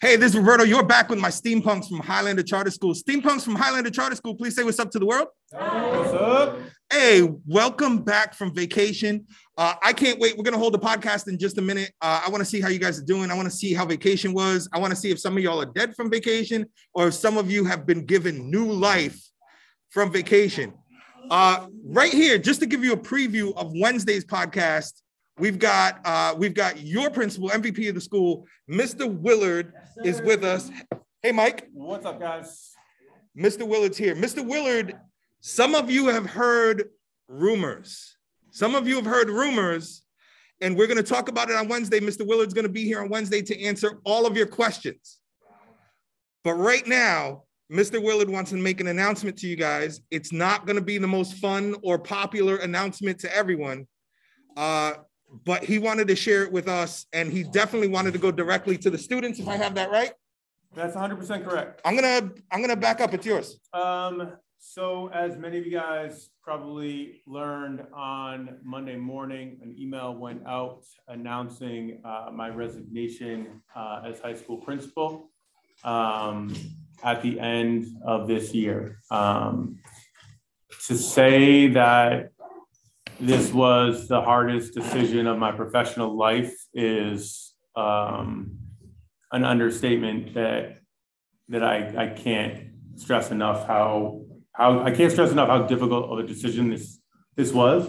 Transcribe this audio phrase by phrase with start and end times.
[0.00, 0.64] Hey, this is Roberto.
[0.64, 2.92] You're back with my steampunks from Highlander Charter School.
[2.92, 5.28] Steampunks from Highlander Charter School, please say what's up to the world.
[5.50, 6.58] What's up?
[6.92, 9.26] Hey, welcome back from vacation.
[9.56, 10.36] Uh, I can't wait.
[10.36, 11.92] We're going to hold the podcast in just a minute.
[12.00, 13.30] Uh, I want to see how you guys are doing.
[13.30, 14.68] I want to see how vacation was.
[14.72, 17.38] I want to see if some of y'all are dead from vacation or if some
[17.38, 19.20] of you have been given new life
[19.90, 20.74] from vacation.
[21.30, 25.01] Uh, right here, just to give you a preview of Wednesday's podcast,
[25.38, 29.12] we've got uh, we've got your principal, MVP of the school, Mr.
[29.12, 29.72] Willard,
[30.04, 30.70] is with us.
[31.22, 31.68] Hey, Mike.
[31.72, 32.72] What's up, guys?
[33.36, 33.66] Mr.
[33.66, 34.14] Willard's here.
[34.14, 34.46] Mr.
[34.46, 34.98] Willard,
[35.40, 36.90] some of you have heard
[37.28, 38.16] rumors.
[38.50, 40.02] Some of you have heard rumors,
[40.60, 42.00] and we're going to talk about it on Wednesday.
[42.00, 42.26] Mr.
[42.26, 45.18] Willard's going to be here on Wednesday to answer all of your questions.
[46.44, 48.02] But right now, Mr.
[48.02, 50.00] Willard wants to make an announcement to you guys.
[50.10, 53.86] It's not going to be the most fun or popular announcement to everyone,
[54.56, 54.94] uh,
[55.44, 58.76] but he wanted to share it with us, and he definitely wanted to go directly
[58.78, 59.38] to the students.
[59.38, 60.12] If I have that right,
[60.74, 61.80] That's 100% correct.
[61.84, 63.12] I'm gonna I'm gonna back up.
[63.14, 63.58] It's yours.
[63.72, 70.46] Um, so, as many of you guys probably learned on Monday morning, an email went
[70.46, 75.30] out announcing uh, my resignation uh, as high school principal
[75.82, 76.54] um,
[77.02, 78.98] at the end of this year.
[79.10, 79.80] Um,
[80.86, 82.30] to say that
[83.22, 88.58] this was the hardest decision of my professional life is um,
[89.30, 90.80] an understatement that
[91.48, 96.18] that I, I can't stress enough how how I can't stress enough how difficult of
[96.18, 96.98] a decision this
[97.36, 97.88] this was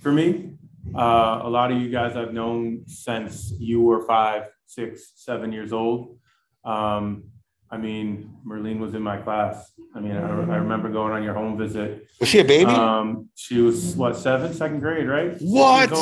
[0.00, 0.50] for me.
[0.94, 5.72] Uh, a lot of you guys I've known since you were five, six, seven years
[5.72, 6.18] old.
[6.62, 7.24] Um,
[7.70, 9.72] I mean, Merlene was in my class.
[9.94, 12.06] I mean, I, I remember going on your home visit.
[12.20, 12.70] Was she a baby?
[12.70, 15.36] Um, she was what seven, second grade, right?
[15.40, 15.92] What?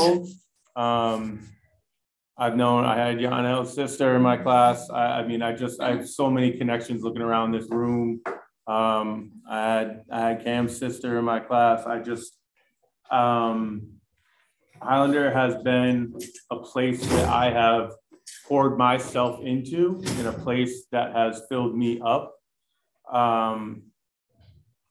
[0.76, 1.48] Um,
[2.36, 4.90] I've known I had Yanel's sister in my class.
[4.90, 8.20] I, I mean, I just I have so many connections looking around this room.
[8.66, 11.86] Um, I had I had Cam's sister in my class.
[11.86, 12.36] I just
[13.10, 13.92] um,
[14.80, 16.18] Highlander has been
[16.50, 17.92] a place that I have
[18.46, 22.34] poured myself into, in a place that has filled me up.
[23.10, 23.84] Um,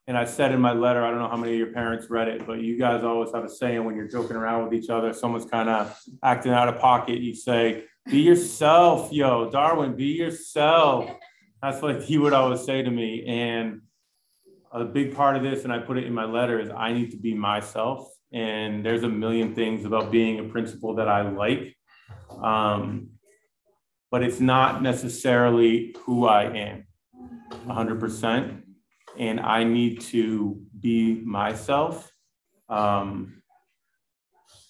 [0.06, 2.28] and I said in my letter, I don't know how many of your parents read
[2.28, 5.12] it, but you guys always have a saying when you're joking around with each other,
[5.12, 11.08] someone's kind of acting out of pocket, you say, be yourself, yo, Darwin, be yourself.
[11.62, 13.24] That's what he would always say to me.
[13.26, 13.82] And
[14.72, 17.12] a big part of this, and I put it in my letter, is I need
[17.12, 18.08] to be myself.
[18.32, 21.76] And there's a million things about being a principal that I like.
[22.42, 23.10] Um,
[24.12, 26.86] but it's not necessarily who I am
[27.66, 28.62] 100%.
[29.18, 32.12] And I need to be myself.
[32.68, 33.42] Um,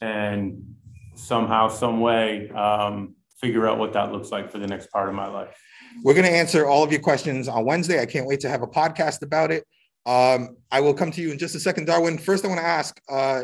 [0.00, 0.76] and
[1.16, 5.14] somehow, some way, um, figure out what that looks like for the next part of
[5.16, 5.60] my life.
[6.04, 8.00] We're going to answer all of your questions on Wednesday.
[8.00, 9.64] I can't wait to have a podcast about it.
[10.06, 12.16] Um, I will come to you in just a second, Darwin.
[12.16, 13.42] First, I want to ask: uh,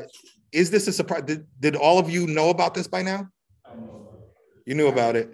[0.53, 1.22] Is this a surprise?
[1.22, 3.28] Did, did all of you know about this by now?
[4.65, 5.32] You knew about it.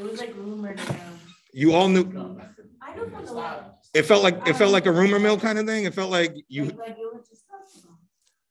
[0.00, 0.06] I, I did.
[0.06, 1.18] It was like rumored around.
[1.52, 2.40] You all knew.
[2.82, 3.64] I knew from the letter.
[3.92, 5.84] It felt like it felt like a rumor mill kind of thing.
[5.84, 6.64] It felt like you.
[6.64, 7.44] Like, like it was just.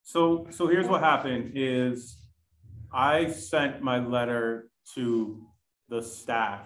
[0.03, 2.17] So, so here's what happened is
[2.91, 5.39] I sent my letter to
[5.87, 6.61] the staff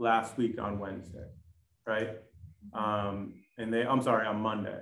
[0.00, 1.28] last week on Wednesday,
[1.86, 2.16] right?
[2.72, 4.80] Um, and they, I'm sorry, on Monday.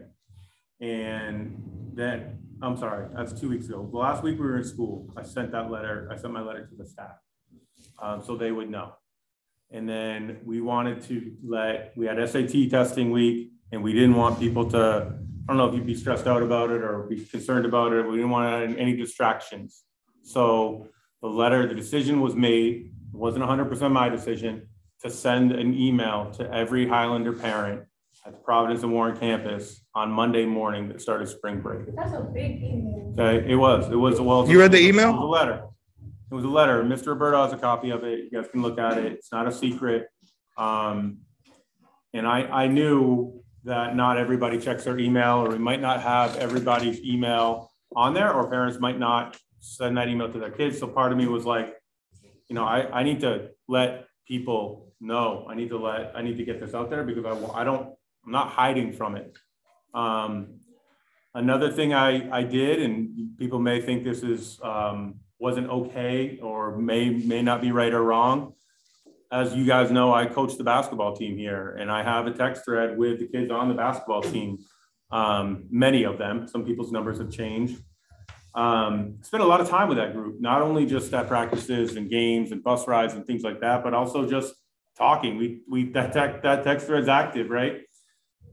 [0.81, 3.87] And then, I'm sorry, that's two weeks ago.
[3.91, 6.67] The last week we were in school, I sent that letter, I sent my letter
[6.67, 7.19] to the staff.
[8.01, 8.93] Um, so they would know.
[9.71, 14.39] And then we wanted to let, we had SAT testing week and we didn't want
[14.39, 14.79] people to,
[15.49, 18.07] I don't know if you'd be stressed out about it or be concerned about it.
[18.07, 19.83] We didn't want any distractions.
[20.23, 20.89] So
[21.21, 24.69] the letter, the decision was made, it wasn't 100% my decision,
[25.03, 27.83] to send an email to every Highlander parent
[28.25, 31.95] at the Providence and Warren campus on Monday morning that started spring break.
[31.95, 33.15] That's a big email.
[33.19, 34.49] Okay, it was, it was, a well.
[34.49, 35.13] You read the It email?
[35.13, 35.65] was a letter.
[36.31, 36.83] It was a letter.
[36.83, 37.09] Mr.
[37.09, 38.25] Roberto has a copy of it.
[38.25, 39.13] You guys can look at it.
[39.13, 40.09] It's not a secret.
[40.59, 41.19] Um,
[42.13, 46.37] and I, I knew that not everybody checks their email, or we might not have
[46.37, 50.79] everybody's email on there, or parents might not send that email to their kids.
[50.79, 51.75] So part of me was like,
[52.49, 55.47] you know, I, I need to let people know.
[55.49, 57.95] I need to let, I need to get this out there because I, I don't,
[58.25, 59.37] I'm not hiding from it.
[59.95, 60.61] Um,
[61.35, 66.77] another thing I, I did, and people may think this is, um, wasn't okay or
[66.77, 68.55] may, may not be right or wrong.
[69.31, 72.65] As you guys know, I coach the basketball team here and I have a text
[72.65, 74.59] thread with the kids on the basketball team.
[75.11, 77.83] Um, many of them, some people's numbers have changed.
[78.57, 82.09] um, spent a lot of time with that group, not only just at practices and
[82.09, 84.55] games and bus rides and things like that, but also just
[84.97, 85.37] talking.
[85.37, 87.83] We, we, that, tech, that text thread's active, right?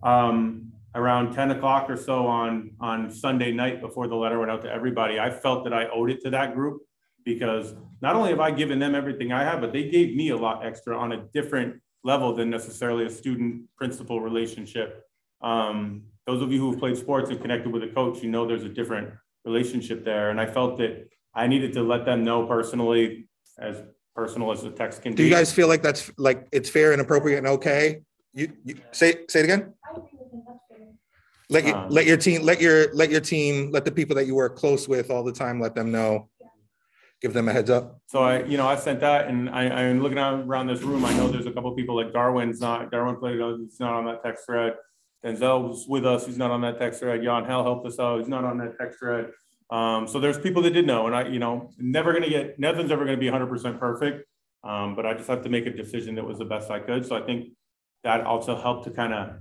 [0.03, 4.61] Um, around 10 o'clock or so on, on Sunday night before the letter went out
[4.61, 6.81] to everybody, I felt that I owed it to that group
[7.25, 10.37] because not only have I given them everything I have, but they gave me a
[10.37, 15.03] lot extra on a different level than necessarily a student principal relationship.
[15.41, 18.45] Um, those of you who have played sports and connected with a coach, you know
[18.45, 19.09] there's a different
[19.45, 20.29] relationship there.
[20.29, 23.27] And I felt that I needed to let them know personally,
[23.59, 23.81] as
[24.15, 25.29] personal as the text can Do be.
[25.29, 28.01] you guys feel like that's like it's fair and appropriate and okay?
[28.33, 29.73] You, you say say it again.
[29.85, 30.87] I agree with him, that's fair.
[31.53, 34.25] Let your Um, let your team let your let your team let the people that
[34.25, 36.29] you work close with all the time let them know.
[37.21, 38.01] Give them a heads up.
[38.07, 41.05] So I, you know, I sent that and I, I'm looking around this room.
[41.05, 44.05] I know there's a couple of people like Darwin's not, Darwin played, he's not on
[44.07, 44.73] that text thread.
[45.23, 47.21] Denzel was with us, he's not on that text thread.
[47.21, 49.31] Yanel helped us out, he's not on that text thread.
[49.69, 52.91] Um, so there's people that did know and I, you know, never gonna get, nothing's
[52.91, 54.27] ever gonna be hundred percent perfect.
[54.65, 57.05] Um, but I just have to make a decision that was the best I could.
[57.05, 57.53] So I think
[58.03, 59.35] that also helped to kind of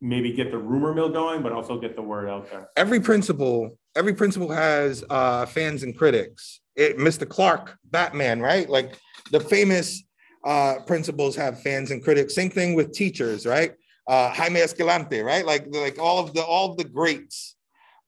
[0.00, 2.68] maybe get the rumor mill going, but also get the word out there.
[2.76, 6.60] Every principal every principal has uh, fans and critics.
[6.76, 7.28] It, Mr.
[7.28, 8.68] Clark, Batman, right?
[8.68, 8.96] Like
[9.32, 10.02] the famous
[10.44, 12.34] uh, principals have fans and critics.
[12.34, 13.74] Same thing with teachers, right?
[14.06, 15.44] Uh, Jaime Escalante, right?
[15.44, 17.56] Like like all of the all of the greats,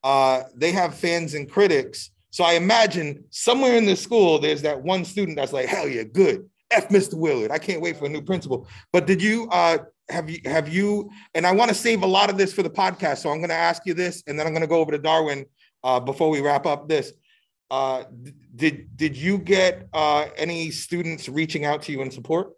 [0.03, 2.11] uh, they have fans and critics.
[2.31, 6.05] So I imagine somewhere in the school there's that one student that's like, hell yeah,
[6.05, 6.49] good.
[6.71, 7.15] F Mr.
[7.15, 7.51] Willard.
[7.51, 8.67] I can't wait for a new principal.
[8.93, 11.11] But did you uh, have you have you?
[11.35, 13.51] And I want to save a lot of this for the podcast, so I'm going
[13.51, 15.47] to ask you this, and then I'm going to go over to Darwin
[15.85, 17.13] uh, before we wrap up this.
[17.71, 18.05] Uh,
[18.55, 22.53] did did you get uh, any students reaching out to you in support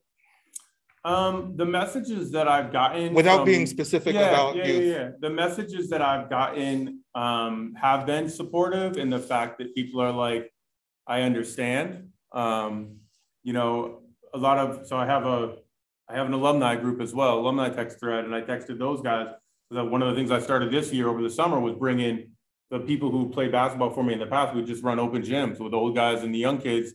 [1.04, 4.56] Um, the messages that I've gotten without being specific yeah, about?
[4.56, 5.08] Yeah, yeah.
[5.20, 10.12] The messages that I've gotten um, have been supportive in the fact that people are
[10.12, 10.50] like,
[11.06, 12.08] I understand.
[12.32, 12.96] Um,
[13.42, 14.00] you know,
[14.32, 15.58] a lot of so I have a
[16.08, 19.28] I have an alumni group as well, alumni text thread, and I texted those guys.
[19.70, 22.30] That one of the things I started this year over the summer was bringing
[22.70, 24.54] the people who played basketball for me in the past.
[24.54, 26.92] We just run open gyms with the old guys and the young kids.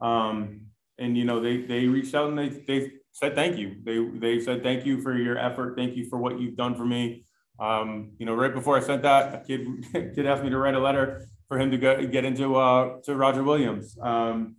[0.00, 0.62] Um,
[0.98, 3.76] and you know, they they reached out and they they said thank you.
[3.82, 5.76] They they said thank you for your effort.
[5.76, 7.24] Thank you for what you've done for me.
[7.58, 10.74] Um, you know, right before I sent that, a kid kid asked me to write
[10.74, 13.96] a letter for him to go get into uh, to Roger Williams.
[14.00, 14.56] Um,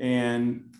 [0.00, 0.74] and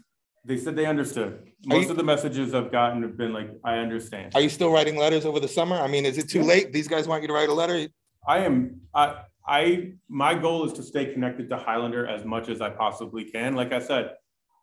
[0.45, 1.50] they said they understood.
[1.67, 4.33] Most you- of the messages I've gotten have been like, I understand.
[4.35, 5.77] Are you still writing letters over the summer?
[5.77, 6.73] I mean, is it too late?
[6.73, 7.87] These guys want you to write a letter.
[8.27, 12.61] I am, I, I, my goal is to stay connected to Highlander as much as
[12.61, 13.55] I possibly can.
[13.55, 14.13] Like I said,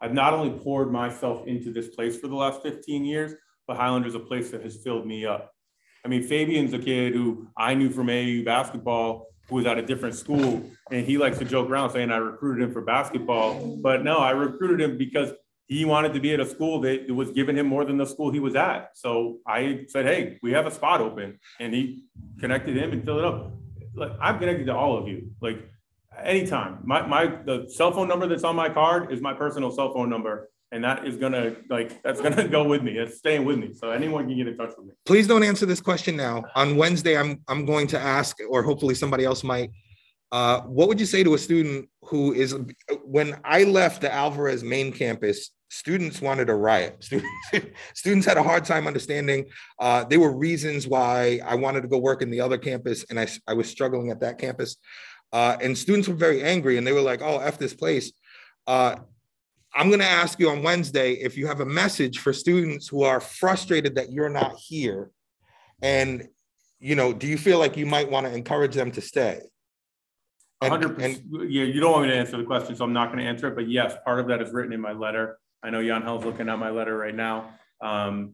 [0.01, 3.33] I've not only poured myself into this place for the last 15 years,
[3.67, 5.51] but Highlander's a place that has filled me up.
[6.05, 9.81] I mean, Fabian's a kid who I knew from AAU basketball, who was at a
[9.81, 13.77] different school, and he likes to joke around saying I recruited him for basketball.
[13.81, 15.31] But no, I recruited him because
[15.67, 18.31] he wanted to be at a school that was giving him more than the school
[18.31, 18.91] he was at.
[18.95, 21.39] So I said, hey, we have a spot open.
[21.59, 22.05] And he
[22.39, 23.51] connected him and filled it up.
[23.93, 25.31] Like I'm connected to all of you.
[25.41, 25.69] Like
[26.23, 26.79] anytime.
[26.83, 30.09] My my the cell phone number that's on my card is my personal cell phone
[30.09, 30.49] number.
[30.71, 32.97] And that is gonna like that's gonna go with me.
[32.97, 33.73] It's staying with me.
[33.73, 34.93] So anyone can get in touch with me.
[35.05, 36.43] Please don't answer this question now.
[36.55, 39.71] On Wednesday, I'm I'm going to ask, or hopefully somebody else might.
[40.31, 42.53] Uh, what would you say to a student who is
[43.05, 47.03] when I left the Alvarez main campus, students wanted a riot.
[47.03, 47.29] Students,
[47.93, 49.45] students had a hard time understanding.
[49.79, 53.19] Uh, there were reasons why I wanted to go work in the other campus, and
[53.19, 54.77] I, I was struggling at that campus.
[55.33, 58.13] Uh, and students were very angry, and they were like, "Oh, f this place."
[58.65, 58.95] Uh,
[59.75, 63.03] I'm going to ask you on Wednesday if you have a message for students who
[63.03, 65.11] are frustrated that you're not here,
[65.81, 66.27] and
[66.79, 69.41] you know, do you feel like you might want to encourage them to stay?
[70.61, 71.51] And- hundred and- percent.
[71.51, 73.47] Yeah, you don't want me to answer the question, so I'm not going to answer
[73.49, 73.55] it.
[73.55, 75.37] But yes, part of that is written in my letter.
[75.63, 77.51] I know Yanel's looking at my letter right now.
[77.81, 78.33] Um,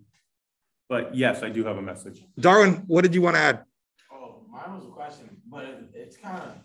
[0.90, 2.24] but yes, I do have a message.
[2.40, 3.64] Darwin, what did you want to add?
[4.12, 6.56] Oh, mine was a question, but it's kind of,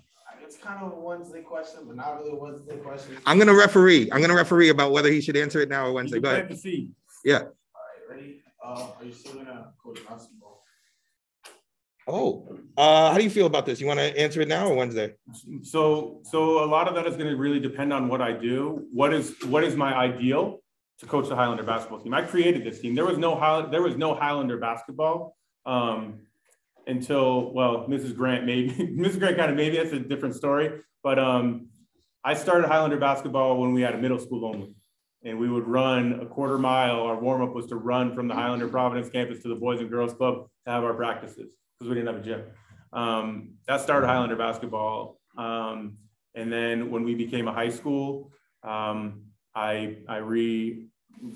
[0.42, 3.16] it's kind of a Wednesday question, but not really a Wednesday question.
[3.26, 4.10] I'm going to referee.
[4.12, 6.16] I'm going to referee about whether he should answer it now or Wednesday.
[6.16, 6.46] You Go can ahead.
[6.48, 6.92] plant the seed.
[7.34, 8.42] All right, ready?
[8.64, 10.57] Uh, are you still gonna coach basketball?
[12.08, 12.48] Oh,
[12.78, 13.80] uh, how do you feel about this?
[13.80, 15.14] You want to answer it now or Wednesday?
[15.62, 18.86] So, so a lot of that is going to really depend on what I do.
[18.92, 20.60] What is what is my ideal
[21.00, 22.14] to coach the Highlander basketball team?
[22.14, 22.94] I created this team.
[22.94, 25.36] There was no High, there was no Highlander basketball
[25.66, 26.20] um,
[26.86, 28.16] until well, Mrs.
[28.16, 29.18] Grant maybe Mrs.
[29.18, 30.80] Grant kind of maybe that's a different story.
[31.02, 31.68] But um,
[32.24, 34.74] I started Highlander basketball when we had a middle school only,
[35.24, 37.02] and we would run a quarter mile.
[37.02, 39.90] Our warm up was to run from the Highlander Providence campus to the Boys and
[39.90, 42.42] Girls Club to have our practices because we didn't have a gym.
[42.92, 45.20] Um, that started Highlander basketball.
[45.36, 45.98] Um,
[46.34, 48.32] and then when we became a high school,
[48.62, 49.22] um,
[49.54, 50.86] I, I re,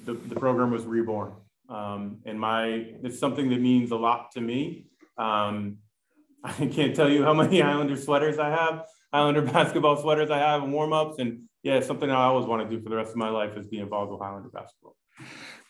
[0.05, 1.33] the, the program was reborn.
[1.69, 4.87] Um, and my, it's something that means a lot to me.
[5.19, 5.79] Um,
[6.45, 10.63] I can't tell you how many Islander sweaters I have, Islander basketball sweaters I have
[10.63, 11.19] and warm-ups.
[11.19, 13.67] And yeah, something I always want to do for the rest of my life is
[13.67, 14.97] be involved with Islander basketball.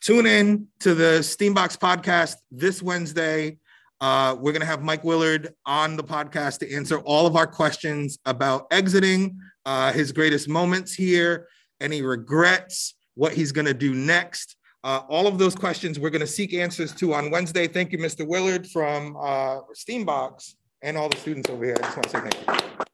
[0.01, 3.59] Tune in to the Steambox podcast this Wednesday.
[4.03, 7.47] Uh, we're going to have Mike Willard on the podcast to answer all of our
[7.47, 11.47] questions about exiting, uh, his greatest moments here,
[11.81, 14.57] any regrets, what he's going to do next.
[14.83, 17.69] Uh, all of those questions we're going to seek answers to on Wednesday.
[17.69, 18.27] Thank you, Mr.
[18.27, 21.77] Willard from uh, Steambox, and all the students over here.
[21.79, 22.85] I just want to say thank you.